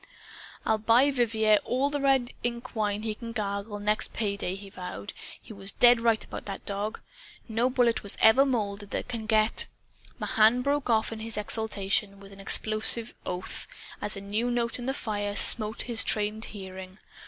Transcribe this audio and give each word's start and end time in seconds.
"I'll 0.65 0.79
buy 0.79 1.11
Vivier 1.11 1.59
all 1.63 1.91
the 1.91 2.01
red 2.01 2.33
ink 2.41 2.75
wine 2.75 3.03
he 3.03 3.13
can 3.13 3.33
gargle, 3.33 3.77
next 3.79 4.13
pay 4.13 4.35
day!" 4.35 4.55
he 4.55 4.67
vowed. 4.71 5.13
"He 5.39 5.53
was 5.53 5.71
dead 5.73 6.01
right 6.01 6.23
about 6.23 6.47
the 6.47 6.59
dog. 6.65 6.99
No 7.47 7.69
bullet 7.69 8.01
was 8.01 8.17
ever 8.19 8.43
molded 8.43 8.89
that 8.89 9.07
can 9.07 9.27
get" 9.27 9.67
Mahan 10.19 10.63
broke 10.63 10.89
off 10.89 11.11
in 11.11 11.19
his 11.19 11.37
exultation, 11.37 12.19
with 12.19 12.33
an 12.33 12.39
explosive 12.39 13.13
oath, 13.27 13.67
as 14.01 14.17
a 14.17 14.21
new 14.21 14.49
note 14.49 14.79
in 14.79 14.87
the 14.87 14.95
firing 14.95 15.35
smote 15.35 15.81
upon 15.81 15.85
his 15.85 16.03
trained 16.03 16.45
hearing. 16.45 16.97